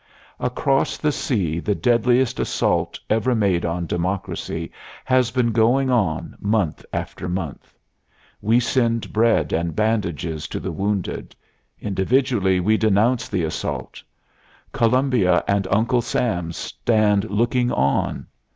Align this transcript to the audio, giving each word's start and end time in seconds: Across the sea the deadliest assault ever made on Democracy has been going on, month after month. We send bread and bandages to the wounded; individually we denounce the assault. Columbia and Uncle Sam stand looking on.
Across 0.39 0.97
the 0.97 1.11
sea 1.11 1.59
the 1.59 1.75
deadliest 1.75 2.39
assault 2.39 2.99
ever 3.07 3.35
made 3.35 3.63
on 3.63 3.85
Democracy 3.85 4.71
has 5.05 5.29
been 5.29 5.51
going 5.51 5.91
on, 5.91 6.35
month 6.41 6.83
after 6.91 7.29
month. 7.29 7.71
We 8.41 8.59
send 8.59 9.13
bread 9.13 9.53
and 9.53 9.75
bandages 9.75 10.47
to 10.47 10.59
the 10.59 10.71
wounded; 10.71 11.35
individually 11.79 12.59
we 12.59 12.77
denounce 12.77 13.29
the 13.29 13.43
assault. 13.43 14.01
Columbia 14.71 15.43
and 15.47 15.67
Uncle 15.69 16.01
Sam 16.01 16.51
stand 16.51 17.29
looking 17.29 17.71
on. 17.71 18.25